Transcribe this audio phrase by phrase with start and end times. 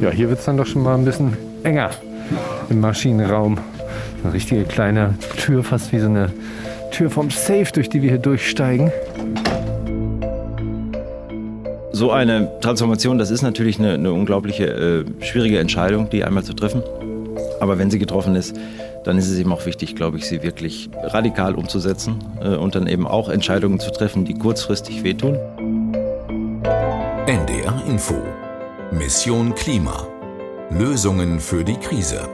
[0.00, 1.90] Ja, hier wird es dann doch schon mal ein bisschen enger
[2.68, 3.58] im Maschinenraum.
[4.22, 6.32] Eine richtige kleine Tür, fast wie so eine
[6.90, 8.92] Tür vom Safe, durch die wir hier durchsteigen.
[11.92, 16.52] So eine Transformation, das ist natürlich eine, eine unglaubliche äh, schwierige Entscheidung, die einmal zu
[16.52, 16.82] treffen.
[17.60, 18.54] Aber wenn sie getroffen ist,
[19.04, 22.86] dann ist es eben auch wichtig, glaube ich, sie wirklich radikal umzusetzen äh, und dann
[22.86, 25.38] eben auch Entscheidungen zu treffen, die kurzfristig wehtun.
[27.26, 28.14] NDR Info.
[28.92, 30.06] Mission Klima.
[30.70, 32.28] Lösungen für die Krise.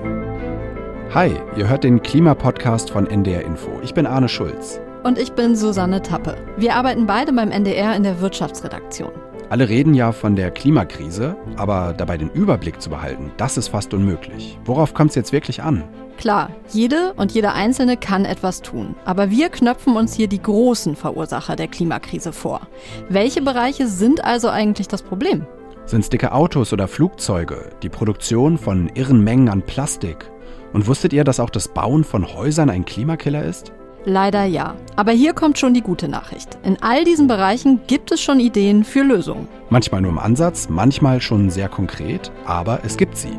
[1.14, 3.70] Hi, ihr hört den Klimapodcast von NDR Info.
[3.82, 4.78] Ich bin Arne Schulz.
[5.02, 6.36] Und ich bin Susanne Tappe.
[6.58, 9.12] Wir arbeiten beide beim NDR in der Wirtschaftsredaktion.
[9.48, 13.94] Alle reden ja von der Klimakrise, aber dabei den Überblick zu behalten, das ist fast
[13.94, 14.58] unmöglich.
[14.66, 15.84] Worauf kommt es jetzt wirklich an?
[16.18, 18.94] Klar, jede und jeder Einzelne kann etwas tun.
[19.06, 22.60] Aber wir knöpfen uns hier die großen Verursacher der Klimakrise vor.
[23.08, 25.46] Welche Bereiche sind also eigentlich das Problem?
[25.92, 30.24] Sind es dicke Autos oder Flugzeuge, die Produktion von irren Mengen an Plastik?
[30.72, 33.74] Und wusstet ihr, dass auch das Bauen von Häusern ein Klimakiller ist?
[34.06, 34.74] Leider ja.
[34.96, 36.56] Aber hier kommt schon die gute Nachricht.
[36.64, 39.48] In all diesen Bereichen gibt es schon Ideen für Lösungen.
[39.68, 43.36] Manchmal nur im Ansatz, manchmal schon sehr konkret, aber es gibt sie.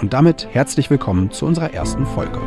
[0.00, 2.40] Und damit herzlich willkommen zu unserer ersten Folge.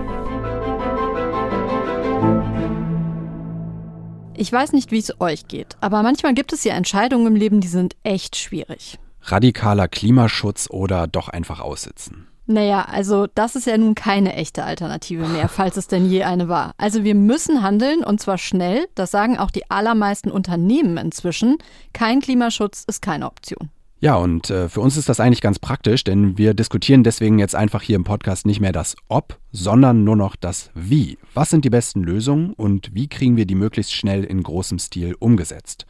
[4.36, 7.62] Ich weiß nicht, wie es euch geht, aber manchmal gibt es ja Entscheidungen im Leben,
[7.62, 8.98] die sind echt schwierig.
[9.24, 12.28] Radikaler Klimaschutz oder doch einfach aussitzen.
[12.46, 16.50] Naja, also das ist ja nun keine echte Alternative mehr, falls es denn je eine
[16.50, 16.74] war.
[16.78, 21.58] Also wir müssen handeln und zwar schnell, das sagen auch die allermeisten Unternehmen inzwischen.
[21.94, 23.70] Kein Klimaschutz ist keine Option.
[24.04, 27.56] Ja, und äh, für uns ist das eigentlich ganz praktisch, denn wir diskutieren deswegen jetzt
[27.56, 31.18] einfach hier im Podcast nicht mehr das Ob, sondern nur noch das Wie.
[31.34, 35.16] Was sind die besten Lösungen und wie kriegen wir die möglichst schnell in großem Stil
[35.20, 35.86] umgesetzt?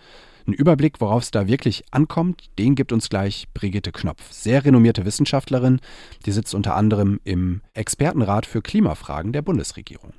[0.46, 5.06] Ein Überblick, worauf es da wirklich ankommt, den gibt uns gleich Brigitte Knopf, sehr renommierte
[5.06, 5.80] Wissenschaftlerin,
[6.26, 10.14] die sitzt unter anderem im Expertenrat für Klimafragen der Bundesregierung.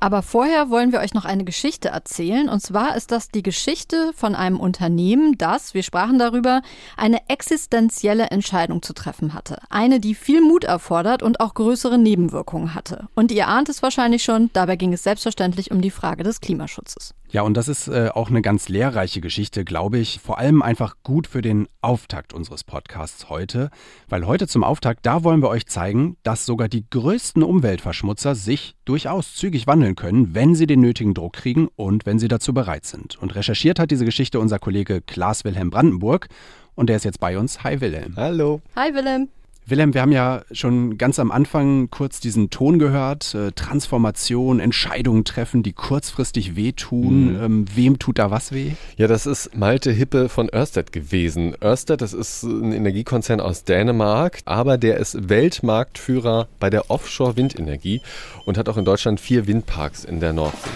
[0.00, 2.48] Aber vorher wollen wir euch noch eine Geschichte erzählen.
[2.48, 6.62] Und zwar ist das die Geschichte von einem Unternehmen, das, wir sprachen darüber,
[6.96, 9.58] eine existenzielle Entscheidung zu treffen hatte.
[9.70, 13.08] Eine, die viel Mut erfordert und auch größere Nebenwirkungen hatte.
[13.14, 17.14] Und ihr ahnt es wahrscheinlich schon, dabei ging es selbstverständlich um die Frage des Klimaschutzes.
[17.30, 20.18] Ja, und das ist äh, auch eine ganz lehrreiche Geschichte, glaube ich.
[20.20, 23.68] Vor allem einfach gut für den Auftakt unseres Podcasts heute.
[24.08, 28.76] Weil heute zum Auftakt, da wollen wir euch zeigen, dass sogar die größten Umweltverschmutzer sich
[28.86, 32.86] durchaus zügig wandeln können, wenn sie den nötigen Druck kriegen und wenn sie dazu bereit
[32.86, 33.16] sind.
[33.16, 36.28] Und recherchiert hat diese Geschichte unser Kollege Klaas Wilhelm Brandenburg.
[36.74, 37.64] Und der ist jetzt bei uns.
[37.64, 38.14] Hi Wilhelm.
[38.16, 38.60] Hallo.
[38.76, 39.28] Hi Wilhelm.
[39.70, 43.34] Willem, wir haben ja schon ganz am Anfang kurz diesen Ton gehört.
[43.34, 47.34] Äh, Transformation, Entscheidungen treffen, die kurzfristig wehtun.
[47.34, 47.42] Mhm.
[47.42, 48.72] Ähm, wem tut da was weh?
[48.96, 51.54] Ja, das ist Malte Hippe von Ørsted gewesen.
[51.62, 58.00] Ørsted, das ist ein Energiekonzern aus Dänemark, aber der ist Weltmarktführer bei der Offshore-Windenergie
[58.46, 60.70] und hat auch in Deutschland vier Windparks in der Nordsee.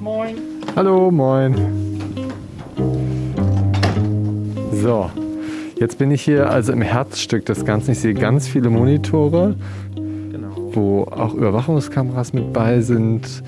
[0.00, 0.36] Moin.
[0.76, 1.54] Hallo, moin.
[4.72, 5.10] So,
[5.82, 7.90] Jetzt bin ich hier also im Herzstück des Ganzen.
[7.90, 9.56] Ich sehe ganz viele Monitore,
[9.96, 10.70] genau.
[10.70, 13.42] wo auch Überwachungskameras mit bei sind,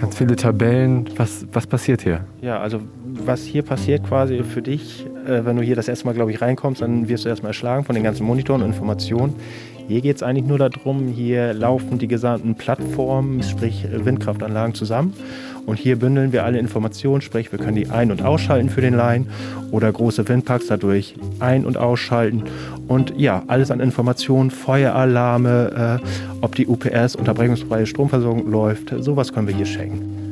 [0.00, 1.04] ganz viele Tabellen.
[1.18, 2.20] Was, was passiert hier?
[2.40, 2.80] Ja, also
[3.26, 6.40] was hier passiert quasi für dich, äh, wenn du hier das erste Mal, glaube ich,
[6.40, 9.34] reinkommst, dann wirst du erstmal erschlagen von den ganzen Monitoren und Informationen.
[9.86, 15.12] Hier geht es eigentlich nur darum, hier laufen die gesamten Plattformen, sprich Windkraftanlagen zusammen.
[15.66, 18.94] Und hier bündeln wir alle Informationen, sprich wir können die ein- und ausschalten für den
[18.94, 19.26] Line
[19.70, 22.44] oder große Windparks dadurch ein- und ausschalten.
[22.86, 26.06] Und ja, alles an Informationen, Feueralarme, äh,
[26.42, 30.23] ob die UPS unterbrechungsfreie Stromversorgung läuft, sowas können wir hier schenken.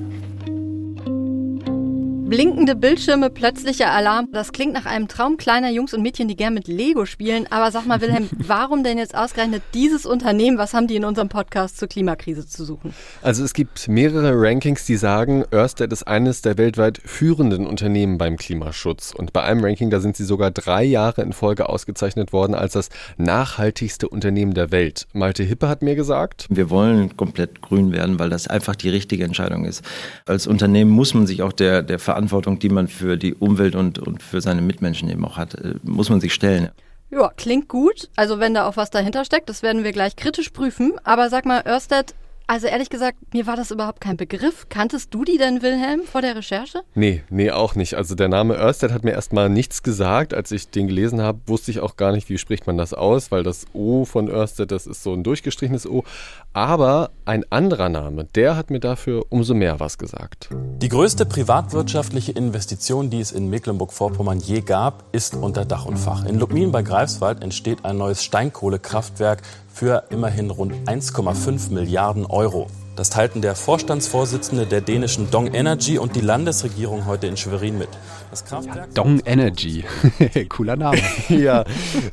[2.32, 4.28] Blinkende Bildschirme, plötzlicher Alarm.
[4.32, 7.46] Das klingt nach einem Traum kleiner Jungs und Mädchen, die gern mit Lego spielen.
[7.50, 10.56] Aber sag mal, Wilhelm, warum denn jetzt ausgerechnet dieses Unternehmen?
[10.56, 12.94] Was haben die in unserem Podcast zur Klimakrise zu suchen?
[13.20, 18.38] Also es gibt mehrere Rankings, die sagen, Ørsted ist eines der weltweit führenden Unternehmen beim
[18.38, 19.12] Klimaschutz.
[19.14, 22.72] Und bei einem Ranking, da sind sie sogar drei Jahre in Folge ausgezeichnet worden als
[22.72, 22.88] das
[23.18, 25.06] nachhaltigste Unternehmen der Welt.
[25.12, 29.24] Malte Hippe hat mir gesagt, wir wollen komplett grün werden, weil das einfach die richtige
[29.24, 29.84] Entscheidung ist.
[30.24, 33.74] Als Unternehmen muss man sich auch der, der Verantwortung Verantwortung, die man für die Umwelt
[33.74, 36.70] und, und für seine Mitmenschen eben auch hat, äh, muss man sich stellen.
[37.10, 38.08] Ja, klingt gut.
[38.16, 40.92] Also wenn da auch was dahinter steckt, das werden wir gleich kritisch prüfen.
[41.04, 42.14] Aber sag mal, Ørsted,
[42.46, 44.66] Also ehrlich gesagt, mir war das überhaupt kein Begriff.
[44.68, 46.82] Kanntest du die denn, Wilhelm, vor der Recherche?
[46.94, 47.94] Nee, nee, auch nicht.
[47.94, 50.34] Also der Name Ørsted hat mir erstmal nichts gesagt.
[50.34, 53.30] Als ich den gelesen habe, wusste ich auch gar nicht, wie spricht man das aus,
[53.30, 56.04] weil das O von Ørsted, das ist so ein durchgestrichenes O.
[56.52, 60.50] Aber ein anderer Name, der hat mir dafür umso mehr was gesagt.
[60.82, 66.26] Die größte privatwirtschaftliche Investition, die es in Mecklenburg-Vorpommern je gab, ist unter Dach und Fach.
[66.26, 72.68] In Lubmin bei Greifswald entsteht ein neues Steinkohlekraftwerk für immerhin rund 1,5 Milliarden Euro.
[72.94, 77.88] Das teilten der Vorstandsvorsitzende der dänischen Dong Energy und die Landesregierung heute in Schwerin mit.
[78.30, 79.84] Das Kraftwerk Dong Energy.
[80.50, 80.98] Cooler Name.
[81.30, 81.64] ja,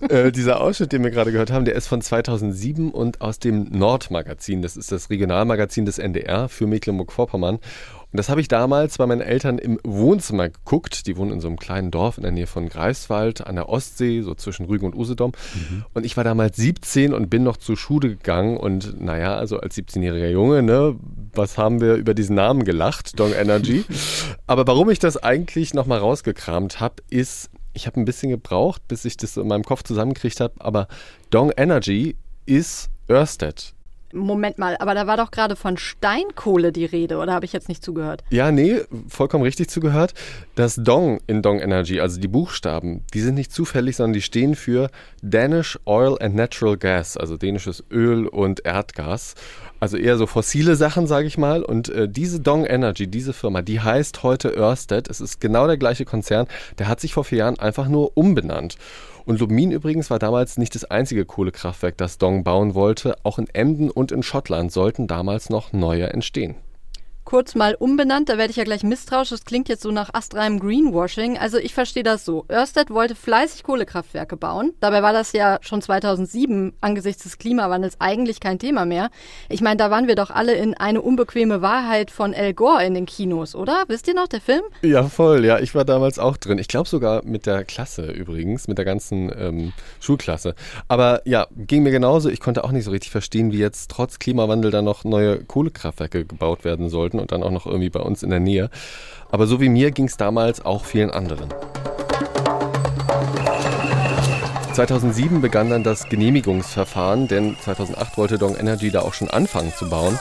[0.07, 3.65] äh, dieser Ausschnitt, den wir gerade gehört haben, der ist von 2007 und aus dem
[3.71, 4.61] Nordmagazin.
[4.61, 7.59] Das ist das Regionalmagazin des NDR für Mecklenburg-Vorpommern.
[8.11, 11.05] Und das habe ich damals bei meinen Eltern im Wohnzimmer geguckt.
[11.05, 14.21] Die wohnen in so einem kleinen Dorf in der Nähe von Greifswald an der Ostsee,
[14.21, 15.31] so zwischen Rügen und Usedom.
[15.53, 15.85] Mhm.
[15.93, 18.57] Und ich war damals 17 und bin noch zur Schule gegangen.
[18.57, 20.95] Und naja, also als 17-jähriger Junge, ne,
[21.33, 23.85] was haben wir über diesen Namen gelacht, Dong Energy.
[24.47, 29.05] Aber warum ich das eigentlich nochmal rausgekramt habe, ist, ich habe ein bisschen gebraucht, bis
[29.05, 30.55] ich das in meinem Kopf zusammengekriegt habe.
[30.57, 30.87] Aber
[31.29, 32.15] Dong Energy
[32.47, 33.75] ist Ørsted.
[34.13, 37.69] Moment mal, aber da war doch gerade von Steinkohle die Rede, oder habe ich jetzt
[37.69, 38.23] nicht zugehört?
[38.29, 40.13] Ja, nee, vollkommen richtig zugehört.
[40.55, 44.55] Das Dong in Dong Energy, also die Buchstaben, die sind nicht zufällig, sondern die stehen
[44.55, 44.89] für
[45.21, 49.35] Danish Oil and Natural Gas, also dänisches Öl und Erdgas.
[49.79, 51.63] Also eher so fossile Sachen, sage ich mal.
[51.63, 55.09] Und äh, diese Dong Energy, diese Firma, die heißt heute Ørsted.
[55.09, 56.47] Es ist genau der gleiche Konzern.
[56.79, 58.75] Der hat sich vor vier Jahren einfach nur umbenannt.
[59.29, 63.15] Und Lubmin übrigens war damals nicht das einzige Kohlekraftwerk, das Dong bauen wollte.
[63.21, 66.55] Auch in Emden und in Schottland sollten damals noch neue entstehen
[67.29, 68.27] kurz mal umbenannt.
[68.27, 69.29] Da werde ich ja gleich misstrauisch.
[69.29, 71.37] Das klingt jetzt so nach astreinem Greenwashing.
[71.37, 72.43] Also ich verstehe das so.
[72.51, 74.73] Ørsted wollte fleißig Kohlekraftwerke bauen.
[74.79, 79.11] Dabei war das ja schon 2007 angesichts des Klimawandels eigentlich kein Thema mehr.
[79.47, 82.95] Ich meine, da waren wir doch alle in eine unbequeme Wahrheit von El Gore in
[82.95, 83.83] den Kinos, oder?
[83.89, 84.63] Wisst ihr noch, der Film?
[84.81, 85.45] Ja, voll.
[85.45, 86.57] Ja, ich war damals auch drin.
[86.57, 90.55] Ich glaube sogar mit der Klasse übrigens, mit der ganzen ähm, Schulklasse.
[90.87, 92.27] Aber ja, ging mir genauso.
[92.29, 96.25] Ich konnte auch nicht so richtig verstehen, wie jetzt trotz Klimawandel da noch neue Kohlekraftwerke
[96.25, 98.69] gebaut werden sollten und dann auch noch irgendwie bei uns in der Nähe.
[99.31, 101.49] Aber so wie mir ging es damals auch vielen anderen.
[104.73, 109.89] 2007 begann dann das Genehmigungsverfahren, denn 2008 wollte Dong Energy da auch schon anfangen zu
[109.89, 110.17] bauen.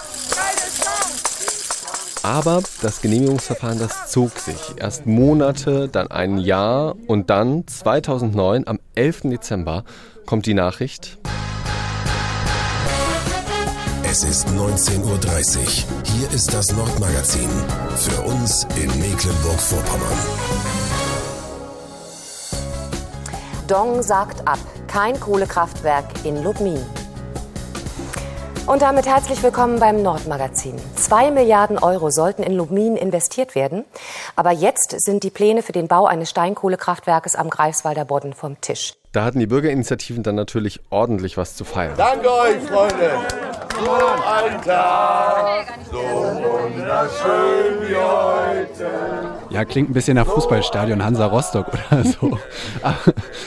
[2.24, 4.58] Aber das Genehmigungsverfahren, das zog sich.
[4.76, 9.20] Erst Monate, dann ein Jahr und dann 2009, am 11.
[9.24, 9.84] Dezember,
[10.26, 11.18] kommt die Nachricht,
[14.10, 16.02] es ist 19.30 Uhr.
[16.04, 17.50] Hier ist das Nordmagazin.
[17.96, 20.18] Für uns in Mecklenburg-Vorpommern.
[23.66, 24.58] Dong sagt ab.
[24.86, 26.80] Kein Kohlekraftwerk in Lubmin.
[28.66, 30.76] Und damit herzlich willkommen beim Nordmagazin.
[30.96, 33.84] Zwei Milliarden Euro sollten in Lubmin investiert werden.
[34.36, 38.97] Aber jetzt sind die Pläne für den Bau eines Steinkohlekraftwerkes am Greifswalder Bodden vom Tisch.
[39.12, 41.94] Da hatten die Bürgerinitiativen dann natürlich ordentlich was zu feiern.
[41.96, 43.10] Danke euch, Freunde.
[43.74, 49.27] So ein Tag, so wunderschön wie heute.
[49.50, 52.38] Ja, klingt ein bisschen nach Fußballstadion Hansa Rostock oder so.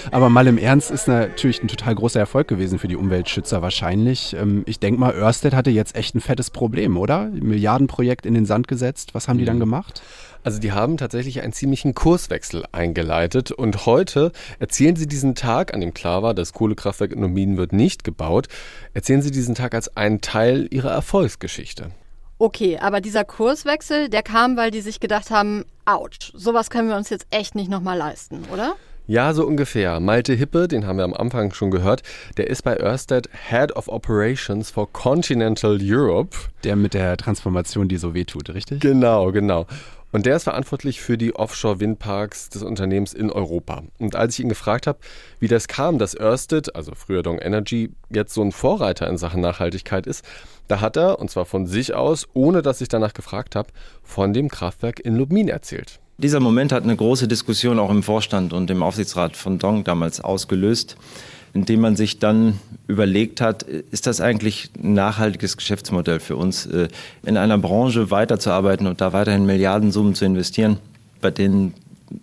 [0.10, 4.36] Aber mal im Ernst ist natürlich ein total großer Erfolg gewesen für die Umweltschützer wahrscheinlich.
[4.36, 7.30] Ähm, ich denke mal, Ørsted hatte jetzt echt ein fettes Problem, oder?
[7.30, 9.14] Milliardenprojekt in den Sand gesetzt.
[9.14, 9.62] Was haben die dann mhm.
[9.62, 10.02] gemacht?
[10.44, 15.82] Also die haben tatsächlich einen ziemlichen Kurswechsel eingeleitet und heute erzählen sie diesen Tag, an
[15.82, 18.48] dem klar war, das Kohlekraftwerk in Nominen wird nicht gebaut,
[18.96, 21.92] erzählen sie diesen Tag als einen Teil ihrer Erfolgsgeschichte.
[22.42, 26.96] Okay, aber dieser Kurswechsel, der kam, weil die sich gedacht haben, ouch, sowas können wir
[26.96, 28.74] uns jetzt echt nicht nochmal leisten, oder?
[29.06, 30.00] Ja, so ungefähr.
[30.00, 32.02] Malte Hippe, den haben wir am Anfang schon gehört,
[32.38, 36.36] der ist bei Ørsted Head of Operations for Continental Europe.
[36.64, 38.80] Der mit der Transformation, die so wehtut, richtig?
[38.80, 39.68] Genau, genau.
[40.12, 43.84] Und der ist verantwortlich für die Offshore-Windparks des Unternehmens in Europa.
[43.98, 45.00] Und als ich ihn gefragt habe,
[45.40, 49.42] wie das kam, dass Ørsted, also früher Dong Energy, jetzt so ein Vorreiter in Sachen
[49.42, 50.26] Nachhaltigkeit ist,
[50.68, 53.70] da hat er, und zwar von sich aus, ohne dass ich danach gefragt habe,
[54.04, 56.00] von dem Kraftwerk in Lubmin erzählt.
[56.18, 60.22] Dieser Moment hat eine große Diskussion auch im Vorstand und im Aufsichtsrat von Dong damals
[60.22, 60.98] ausgelöst
[61.54, 66.88] indem man sich dann überlegt hat, ist das eigentlich ein nachhaltiges Geschäftsmodell für uns, äh,
[67.24, 70.78] in einer Branche weiterzuarbeiten und da weiterhin Milliardensummen zu investieren,
[71.20, 71.74] bei denen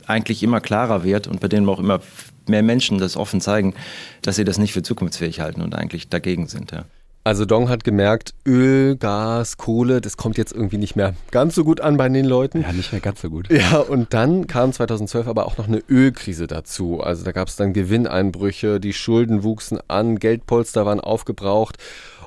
[0.07, 2.01] eigentlich immer klarer wird und bei denen auch immer
[2.47, 3.75] mehr Menschen das offen zeigen,
[4.23, 6.73] dass sie das nicht für zukunftsfähig halten und eigentlich dagegen sind.
[6.73, 6.85] Ja.
[7.29, 11.63] Also Dong hat gemerkt, Öl, Gas, Kohle, das kommt jetzt irgendwie nicht mehr ganz so
[11.63, 12.63] gut an bei den Leuten.
[12.63, 13.51] Ja, nicht mehr ganz so gut.
[13.53, 17.03] Ja, und dann kam 2012 aber auch noch eine Ölkrise dazu.
[17.03, 21.77] Also da gab es dann Gewinneinbrüche, die Schulden wuchsen an, Geldpolster waren aufgebraucht.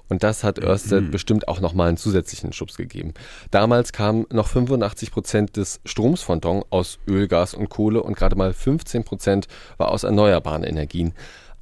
[0.08, 1.10] Und das hat Ørsted mhm.
[1.10, 3.15] bestimmt auch nochmal einen zusätzlichen Schubs gegeben.
[3.50, 8.15] Damals kamen noch 85 Prozent des Stroms von Dong aus Öl, Gas und Kohle und
[8.15, 9.48] gerade mal 15 Prozent
[9.79, 11.13] war aus erneuerbaren Energien.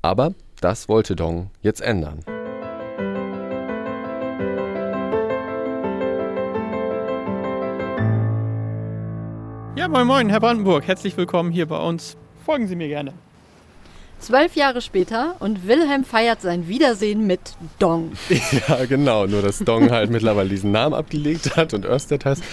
[0.02, 2.26] Aber das wollte Dong jetzt ändern.
[9.80, 12.18] Ja, moin moin, Herr Brandenburg, herzlich willkommen hier bei uns.
[12.46, 13.14] Folgen Sie mir gerne.
[14.20, 17.40] Zwölf Jahre später und Wilhelm feiert sein Wiedersehen mit
[17.80, 18.12] Dong.
[18.68, 19.26] Ja, genau.
[19.26, 22.44] Nur, dass Dong halt mittlerweile diesen Namen abgelegt hat und Ørsted heißt.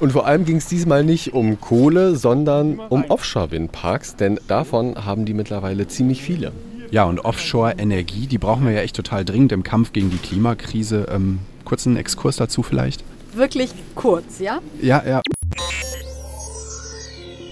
[0.00, 5.26] Und vor allem ging es diesmal nicht um Kohle, sondern um Offshore-Windparks, denn davon haben
[5.26, 6.50] die mittlerweile ziemlich viele.
[6.90, 11.08] Ja, und Offshore-Energie, die brauchen wir ja echt total dringend im Kampf gegen die Klimakrise.
[11.12, 13.04] Ähm, kurzen Exkurs dazu vielleicht?
[13.34, 14.60] Wirklich kurz, ja?
[14.80, 15.20] Ja, ja.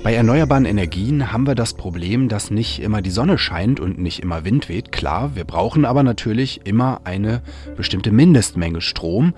[0.02, 4.18] Bei erneuerbaren Energien haben wir das Problem, dass nicht immer die Sonne scheint und nicht
[4.21, 4.90] immer Wind weht.
[4.90, 7.40] Klar, wir brauchen aber natürlich immer eine
[7.76, 9.32] bestimmte Mindestmenge Strom.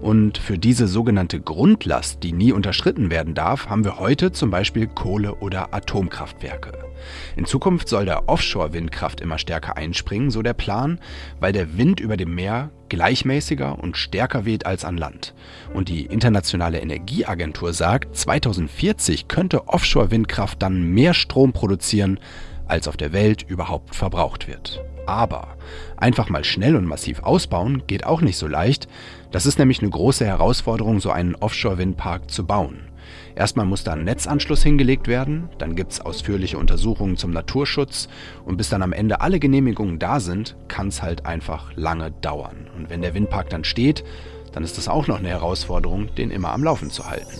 [0.00, 4.86] Und für diese sogenannte Grundlast, die nie unterschritten werden darf, haben wir heute zum Beispiel
[4.86, 6.72] Kohle- oder Atomkraftwerke.
[7.36, 11.00] In Zukunft soll der Offshore-Windkraft immer stärker einspringen, so der Plan,
[11.38, 15.34] weil der Wind über dem Meer gleichmäßiger und stärker weht als an Land.
[15.74, 22.18] Und die Internationale Energieagentur sagt, 2040 könnte Offshore-Windkraft dann mehr Strom produzieren,
[22.66, 24.82] als auf der Welt überhaupt verbraucht wird.
[25.06, 25.56] Aber
[25.96, 28.86] einfach mal schnell und massiv ausbauen geht auch nicht so leicht.
[29.30, 32.80] Das ist nämlich eine große Herausforderung, so einen Offshore-Windpark zu bauen.
[33.36, 38.08] Erstmal muss da ein Netzanschluss hingelegt werden, dann gibt es ausführliche Untersuchungen zum Naturschutz
[38.44, 42.68] und bis dann am Ende alle Genehmigungen da sind, kann es halt einfach lange dauern.
[42.76, 44.04] Und wenn der Windpark dann steht,
[44.52, 47.30] dann ist das auch noch eine Herausforderung, den immer am Laufen zu halten.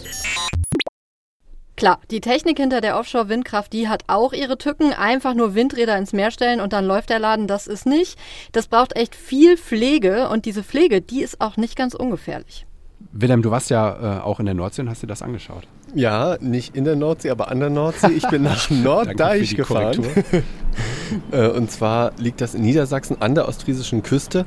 [1.80, 4.92] Klar, die Technik hinter der Offshore-Windkraft, die hat auch ihre Tücken.
[4.92, 8.18] Einfach nur Windräder ins Meer stellen und dann läuft der Laden, das ist nicht.
[8.52, 12.66] Das braucht echt viel Pflege und diese Pflege, die ist auch nicht ganz ungefährlich.
[13.12, 15.66] Wilhelm, du warst ja äh, auch in der Nordsee und hast dir das angeschaut.
[15.94, 18.12] Ja, nicht in der Nordsee, aber an der Nordsee.
[18.12, 20.04] Ich bin nach Norddeich gefahren.
[21.32, 24.46] Äh, und zwar liegt das in Niedersachsen an der ostfriesischen Küste.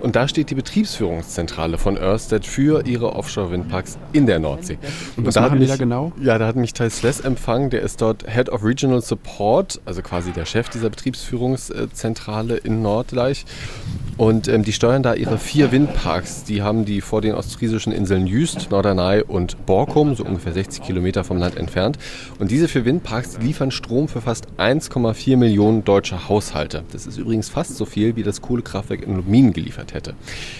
[0.00, 4.78] Und da steht die Betriebsführungszentrale von Ørsted für ihre Offshore-Windparks in der Nordsee.
[5.16, 6.12] Und was und machen die da genau?
[6.20, 7.68] Ja, da hat mich Thais Less empfangen.
[7.68, 13.44] Der ist dort Head of Regional Support, also quasi der Chef dieser Betriebsführungszentrale in Norddeich.
[14.20, 16.44] Und ähm, die steuern da ihre vier Windparks.
[16.44, 21.24] Die haben die vor den ostfriesischen Inseln Jüst, Norderney und Borkum, so ungefähr 60 Kilometer
[21.24, 21.96] vom Land entfernt.
[22.38, 26.84] Und diese vier Windparks liefern Strom für fast 1,4 Millionen deutsche Haushalte.
[26.92, 30.12] Das ist übrigens fast so viel, wie das Kohlekraftwerk in Lubmin geliefert hätte.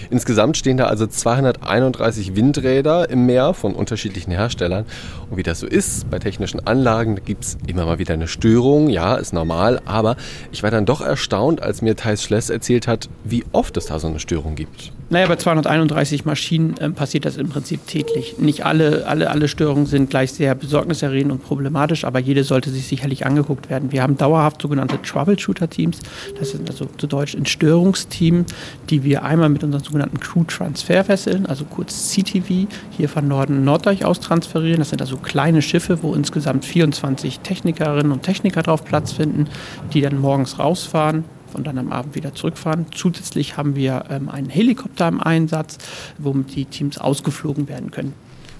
[0.09, 4.85] Insgesamt stehen da also 231 Windräder im Meer von unterschiedlichen Herstellern.
[5.29, 8.89] Und wie das so ist, bei technischen Anlagen gibt es immer mal wieder eine Störung.
[8.89, 9.83] Ja, ist normal.
[9.85, 10.15] Aber
[10.51, 13.99] ich war dann doch erstaunt, als mir Thais Schless erzählt hat, wie oft es da
[13.99, 14.91] so eine Störung gibt.
[15.09, 18.37] Naja, bei 231 Maschinen äh, passiert das im Prinzip täglich.
[18.37, 22.87] Nicht alle, alle, alle Störungen sind gleich sehr besorgniserregend und problematisch, aber jede sollte sich
[22.87, 23.91] sicherlich angeguckt werden.
[23.91, 25.99] Wir haben dauerhaft sogenannte Troubleshooter-Teams,
[26.39, 28.45] das sind also zu Deutsch ein Störungsteam,
[28.89, 34.21] die wir einmal mit unseren sogenannten Crew-Transfer-Vesseln, also kurz CTV, hier von Norden Norddeich aus
[34.21, 34.79] transferieren.
[34.79, 39.47] Das sind also kleine Schiffe, wo insgesamt 24 Technikerinnen und Techniker drauf Platz finden,
[39.93, 42.85] die dann morgens rausfahren, und dann am Abend wieder zurückfahren.
[42.93, 45.77] Zusätzlich haben wir ähm, einen Helikopter im Einsatz,
[46.17, 48.13] womit die Teams ausgeflogen werden können.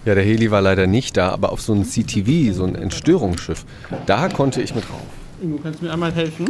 [0.05, 3.65] Ja, der Heli war leider nicht da, aber auf so ein CTV, so ein Entstörungsschiff,
[4.07, 5.20] da konnte ich mit rauf.
[5.41, 6.49] Du kannst mir einmal helfen.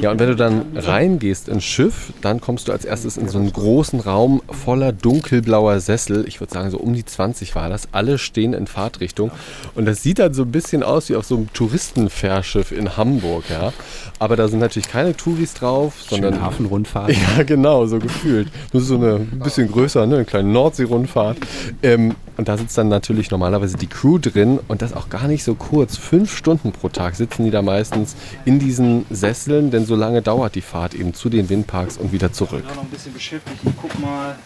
[0.00, 3.38] Ja, und wenn du dann reingehst ins Schiff, dann kommst du als erstes in so
[3.38, 6.24] einen großen Raum voller dunkelblauer Sessel.
[6.28, 7.88] Ich würde sagen, so um die 20 war das.
[7.90, 9.32] Alle stehen in Fahrtrichtung.
[9.74, 13.44] Und das sieht dann so ein bisschen aus wie auf so einem Touristenfährschiff in Hamburg,
[13.50, 13.72] ja.
[14.20, 16.34] Aber da sind natürlich keine Touris drauf, sondern.
[16.34, 17.12] Schöne Hafenrundfahrt.
[17.36, 18.48] Ja, genau, so gefühlt.
[18.72, 20.16] Nur so eine ein bisschen größer, ne?
[20.16, 21.38] eine kleine Nordseerundfahrt.
[21.82, 25.42] Ähm, und da sitzt dann natürlich normalerweise die Crew drin und das auch gar nicht
[25.42, 25.96] so kurz.
[25.96, 28.14] Fünf Stunden pro Tag sitzen die da meistens
[28.44, 32.32] in diesen Sesseln, denn so lange dauert die Fahrt eben zu den Windparks und wieder
[32.32, 32.62] zurück.
[32.62, 33.58] Ich bin noch ein bisschen beschäftigt.
[33.64, 34.36] Ich guck mal.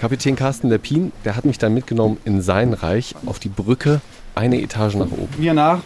[0.00, 4.02] Kapitän Carsten Lepin, der hat mich dann mitgenommen in sein Reich auf die Brücke,
[4.34, 5.28] eine Etage nach oben.
[5.38, 5.80] Mir nach.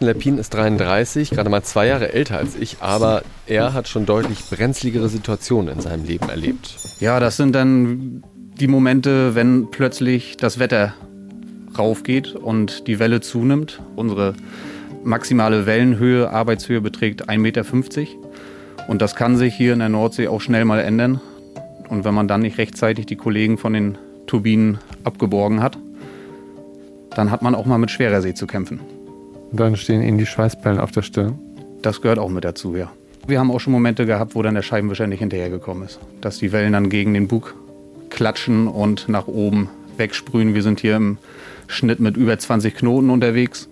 [0.00, 4.42] Lepin ist 33, gerade mal zwei Jahre älter als ich, aber er hat schon deutlich
[4.48, 6.76] brenzligere Situationen in seinem Leben erlebt.
[6.98, 8.22] Ja, das sind dann
[8.60, 10.94] die Momente, wenn plötzlich das Wetter
[11.78, 13.80] raufgeht und die Welle zunimmt.
[13.96, 14.34] Unsere
[15.02, 17.64] maximale Wellenhöhe, Arbeitshöhe beträgt 1,50 Meter.
[18.86, 21.20] Und das kann sich hier in der Nordsee auch schnell mal ändern.
[21.88, 25.78] Und wenn man dann nicht rechtzeitig die Kollegen von den Turbinen abgeborgen hat,
[27.10, 28.80] dann hat man auch mal mit schwerer See zu kämpfen.
[29.52, 31.38] Dann stehen Ihnen die Schweißperlen auf der Stirn?
[31.82, 32.92] Das gehört auch mit dazu, ja.
[33.26, 35.98] Wir haben auch schon Momente gehabt, wo dann der Scheibenwischer nicht hinterhergekommen ist.
[36.20, 37.54] Dass die Wellen dann gegen den Bug
[38.10, 40.54] klatschen und nach oben wegsprühen.
[40.54, 41.18] Wir sind hier im
[41.68, 43.68] Schnitt mit über 20 Knoten unterwegs.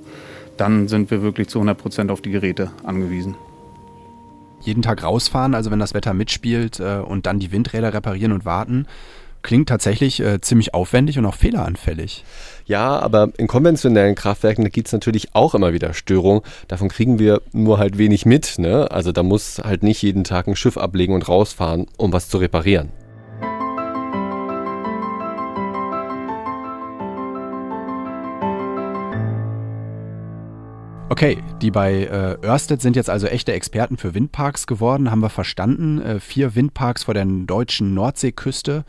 [0.56, 3.36] Dann sind wir wirklich zu 100 Prozent auf die Geräte angewiesen.
[4.60, 8.44] Jeden Tag rausfahren, also wenn das Wetter mitspielt äh, und dann die Windräder reparieren und
[8.44, 8.86] warten,
[9.42, 12.24] klingt tatsächlich äh, ziemlich aufwendig und auch fehleranfällig.
[12.66, 16.42] Ja, aber in konventionellen Kraftwerken, da gibt es natürlich auch immer wieder Störungen.
[16.66, 18.58] Davon kriegen wir nur halt wenig mit.
[18.58, 18.90] Ne?
[18.90, 22.38] Also da muss halt nicht jeden Tag ein Schiff ablegen und rausfahren, um was zu
[22.38, 22.90] reparieren.
[31.18, 35.30] Okay, die bei äh, Ørsted sind jetzt also echte Experten für Windparks geworden, haben wir
[35.30, 36.00] verstanden.
[36.00, 38.84] Äh, vier Windparks vor der deutschen Nordseeküste.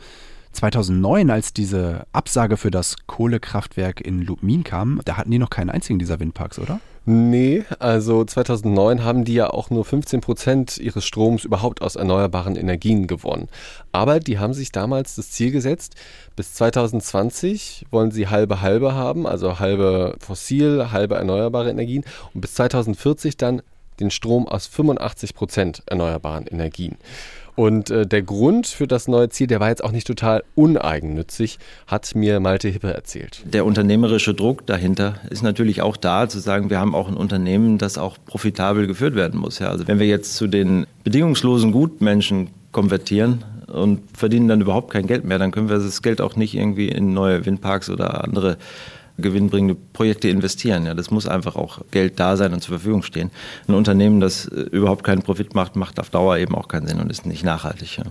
[0.52, 5.70] 2009, als diese Absage für das Kohlekraftwerk in Lubmin kam, da hatten die noch keinen
[5.70, 6.78] einzigen dieser Windparks, oder?
[7.12, 12.54] Nee, also 2009 haben die ja auch nur 15 Prozent ihres Stroms überhaupt aus erneuerbaren
[12.54, 13.48] Energien gewonnen.
[13.90, 15.96] Aber die haben sich damals das Ziel gesetzt,
[16.36, 22.54] bis 2020 wollen sie halbe halbe haben, also halbe fossil, halbe erneuerbare Energien und bis
[22.54, 23.62] 2040 dann
[23.98, 26.96] den Strom aus 85 Prozent erneuerbaren Energien.
[27.60, 31.58] Und äh, der Grund für das neue Ziel, der war jetzt auch nicht total uneigennützig,
[31.86, 33.42] hat mir Malte Hippe erzählt.
[33.44, 37.76] Der unternehmerische Druck dahinter ist natürlich auch da, zu sagen, wir haben auch ein Unternehmen,
[37.76, 39.58] das auch profitabel geführt werden muss.
[39.58, 45.06] Ja, also wenn wir jetzt zu den bedingungslosen Gutmenschen konvertieren und verdienen dann überhaupt kein
[45.06, 48.56] Geld mehr, dann können wir das Geld auch nicht irgendwie in neue Windparks oder andere
[49.20, 50.86] gewinnbringende Projekte investieren.
[50.86, 53.30] Ja, das muss einfach auch Geld da sein und zur Verfügung stehen.
[53.68, 57.00] Ein Unternehmen, das äh, überhaupt keinen Profit macht, macht auf Dauer eben auch keinen Sinn
[57.00, 57.98] und ist nicht nachhaltig.
[57.98, 58.04] Ja.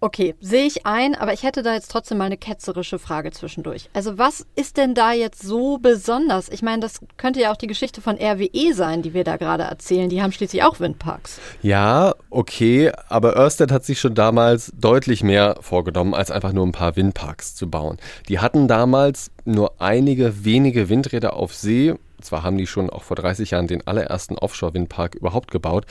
[0.00, 3.90] Okay, sehe ich ein, aber ich hätte da jetzt trotzdem mal eine ketzerische Frage zwischendurch.
[3.92, 6.48] Also was ist denn da jetzt so besonders?
[6.50, 9.64] Ich meine, das könnte ja auch die Geschichte von RWE sein, die wir da gerade
[9.64, 10.08] erzählen.
[10.08, 11.40] Die haben schließlich auch Windparks.
[11.62, 16.72] Ja, okay, aber Ørsted hat sich schon damals deutlich mehr vorgenommen, als einfach nur ein
[16.72, 17.96] paar Windparks zu bauen.
[18.28, 23.16] Die hatten damals nur einige wenige Windräder auf See zwar haben die schon auch vor
[23.16, 25.86] 30 Jahren den allerersten Offshore-Windpark überhaupt gebaut,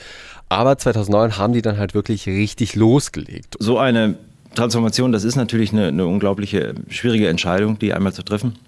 [0.48, 3.56] aber 2009 haben die dann halt wirklich richtig losgelegt.
[3.58, 4.16] So eine
[4.54, 8.58] Transformation, das ist natürlich eine, eine unglaubliche schwierige Entscheidung, die einmal zu treffen.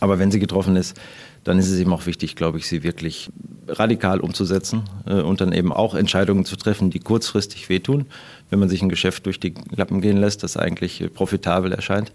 [0.00, 0.98] Aber wenn sie getroffen ist,
[1.46, 3.30] dann ist es eben auch wichtig, glaube ich, sie wirklich
[3.68, 8.06] radikal umzusetzen äh, und dann eben auch Entscheidungen zu treffen, die kurzfristig wehtun,
[8.50, 12.12] wenn man sich ein Geschäft durch die Lappen gehen lässt, das eigentlich äh, profitabel erscheint,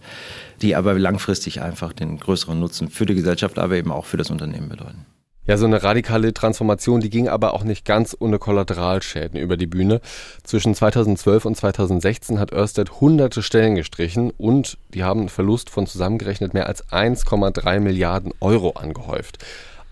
[0.62, 4.30] die aber langfristig einfach den größeren Nutzen für die Gesellschaft, aber eben auch für das
[4.30, 5.06] Unternehmen bedeuten.
[5.48, 9.66] Ja, so eine radikale Transformation, die ging aber auch nicht ganz ohne Kollateralschäden über die
[9.66, 10.00] Bühne.
[10.44, 15.88] Zwischen 2012 und 2016 hat Ørsted hunderte Stellen gestrichen und die haben einen Verlust von
[15.88, 19.40] zusammengerechnet mehr als 1,3 Milliarden Euro angehäuft.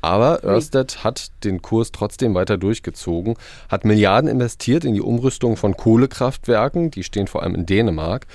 [0.01, 3.33] Aber Ørsted hat den Kurs trotzdem weiter durchgezogen,
[3.69, 8.27] hat Milliarden investiert in die Umrüstung von Kohlekraftwerken, die stehen vor allem in Dänemark,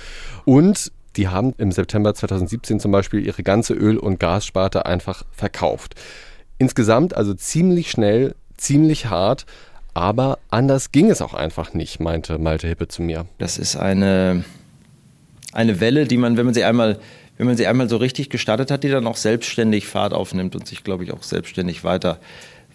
[0.43, 5.95] und die haben im September 2017 zum Beispiel ihre ganze Öl- und Gassparte einfach verkauft.
[6.57, 9.45] Insgesamt also ziemlich schnell, ziemlich hart,
[9.93, 13.25] aber anders ging es auch einfach nicht, meinte Malte Hippe zu mir.
[13.37, 14.43] Das ist eine,
[15.53, 16.99] eine Welle, die man, wenn man sie einmal
[17.37, 20.65] wenn man sie einmal so richtig gestartet hat, die dann auch selbstständig Fahrt aufnimmt und
[20.67, 22.19] sich, glaube ich, auch selbstständig weiter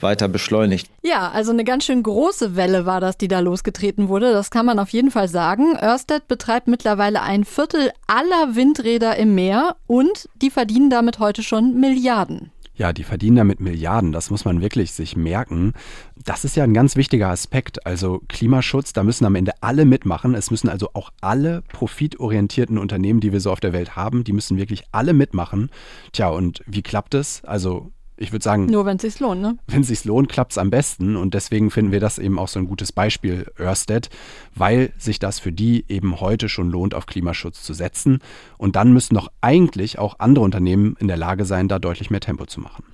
[0.02, 0.88] weiter beschleunigt.
[1.02, 4.32] Ja, also eine ganz schön große Welle war das, die da losgetreten wurde.
[4.32, 5.76] Das kann man auf jeden Fall sagen.
[5.80, 11.78] Ørsted betreibt mittlerweile ein Viertel aller Windräder im Meer und die verdienen damit heute schon
[11.78, 12.50] Milliarden.
[12.80, 15.74] Ja, die verdienen damit Milliarden, das muss man wirklich sich merken.
[16.16, 17.84] Das ist ja ein ganz wichtiger Aspekt.
[17.84, 20.34] Also Klimaschutz, da müssen am Ende alle mitmachen.
[20.34, 24.32] Es müssen also auch alle profitorientierten Unternehmen, die wir so auf der Welt haben, die
[24.32, 25.68] müssen wirklich alle mitmachen.
[26.12, 27.44] Tja, und wie klappt es?
[27.44, 28.66] Also ich würde sagen.
[28.66, 29.56] Nur wenn es sich lohnt, ne?
[29.66, 31.16] Wenn es sich lohnt, klappt es am besten.
[31.16, 34.10] Und deswegen finden wir das eben auch so ein gutes Beispiel, Ørsted,
[34.54, 38.20] weil sich das für die eben heute schon lohnt, auf Klimaschutz zu setzen.
[38.58, 42.20] Und dann müssen doch eigentlich auch andere Unternehmen in der Lage sein, da deutlich mehr
[42.20, 42.84] Tempo zu machen.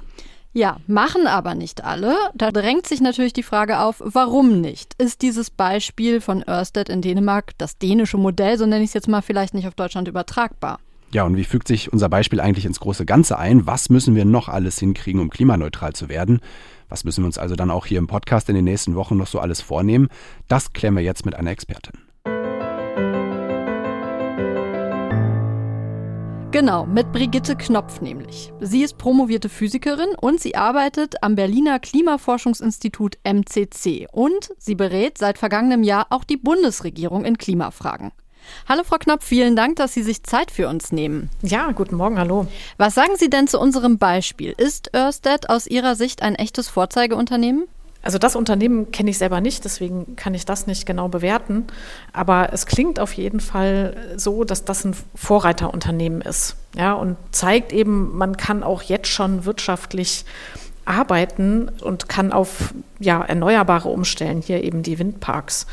[0.53, 2.17] Ja, machen aber nicht alle.
[2.35, 4.95] Da drängt sich natürlich die Frage auf, warum nicht?
[4.97, 9.09] Ist dieses Beispiel von Ørsted in Dänemark, das dänische Modell, so nenne ich es jetzt
[9.09, 10.79] mal, vielleicht nicht auf Deutschland übertragbar?
[11.13, 13.67] Ja, und wie fügt sich unser Beispiel eigentlich ins große Ganze ein?
[13.67, 16.41] Was müssen wir noch alles hinkriegen, um klimaneutral zu werden?
[16.89, 19.27] Was müssen wir uns also dann auch hier im Podcast in den nächsten Wochen noch
[19.27, 20.09] so alles vornehmen?
[20.49, 22.01] Das klären wir jetzt mit einer Expertin.
[26.53, 28.53] Genau, mit Brigitte Knopf nämlich.
[28.61, 35.39] Sie ist promovierte Physikerin und sie arbeitet am Berliner Klimaforschungsinstitut MCC und sie berät seit
[35.39, 38.13] vergangenem Jahr auch die Bundesregierung in Klimafragen.
[38.69, 41.31] Hallo Frau Knopf, vielen Dank, dass Sie sich Zeit für uns nehmen.
[41.43, 42.47] Ja, guten Morgen, hallo.
[42.79, 44.55] Was sagen Sie denn zu unserem Beispiel?
[44.57, 47.65] Ist Ørsted aus Ihrer Sicht ein echtes Vorzeigeunternehmen?
[48.07, 51.67] Also das Unternehmen kenne ich selber nicht, deswegen kann ich das nicht genau bewerten.
[52.13, 56.55] Aber es klingt auf jeden Fall so, dass das ein Vorreiterunternehmen ist.
[56.77, 60.25] Ja, und zeigt eben, man kann auch jetzt schon wirtschaftlich
[60.85, 65.67] arbeiten und kann auf ja, Erneuerbare umstellen, hier eben die Windparks.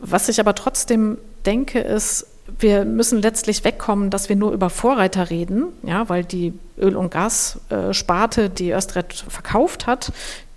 [0.00, 2.26] Was ich aber trotzdem denke, ist,
[2.58, 7.10] wir müssen letztlich wegkommen, dass wir nur über Vorreiter reden, ja, weil die Öl- und
[7.10, 10.12] Gassparte, die Östret verkauft hat,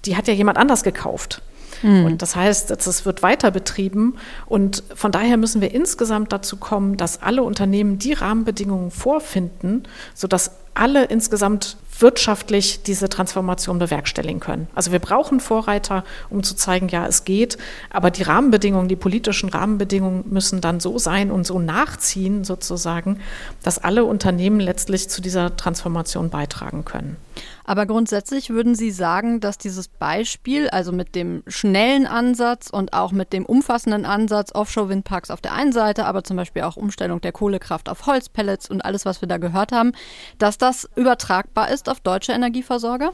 [0.06, 1.42] die hat ja jemand anders gekauft.
[1.82, 2.06] Mhm.
[2.06, 4.16] Und das heißt, es wird weiter betrieben.
[4.46, 9.84] Und von daher müssen wir insgesamt dazu kommen, dass alle Unternehmen die Rahmenbedingungen vorfinden,
[10.16, 14.68] sodass alle insgesamt wirtschaftlich diese Transformation bewerkstelligen können.
[14.76, 17.58] Also wir brauchen Vorreiter, um zu zeigen, ja, es geht,
[17.90, 23.20] aber die Rahmenbedingungen, die politischen Rahmenbedingungen müssen dann so sein und so nachziehen sozusagen,
[23.64, 27.18] dass alle Unternehmen letztlich zu dieser Transformation beitragen können.
[27.66, 33.12] Aber grundsätzlich würden Sie sagen, dass dieses Beispiel, also mit dem schnellen Ansatz und auch
[33.12, 37.32] mit dem umfassenden Ansatz Offshore-Windparks auf der einen Seite, aber zum Beispiel auch Umstellung der
[37.32, 39.94] Kohlekraft auf Holzpellets und alles, was wir da gehört haben,
[40.38, 43.14] dass das übertragbar ist auf deutsche Energieversorger?